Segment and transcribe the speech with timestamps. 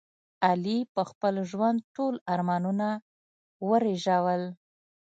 [0.47, 2.87] علي په خپل ژوند ټول ارمانونه
[3.69, 4.43] ورېژول.